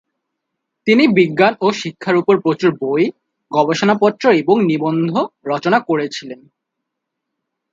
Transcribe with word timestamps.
তিনি 0.87 1.03
বিজ্ঞান 1.07 1.53
ও 1.61 1.67
শিক্ষার 1.71 2.15
উপর 2.15 2.35
প্রচুর 2.41 2.71
বই, 2.81 3.05
গবেষণাপত্র 3.51 4.23
এবং 4.33 4.55
নিবন্ধ 4.65 5.11
রচনা 5.45 5.79
করেছিলেন। 5.79 6.39